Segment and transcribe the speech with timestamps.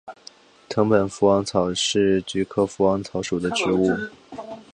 [0.67, 3.87] 藤本福王草是菊科福王草属的植物。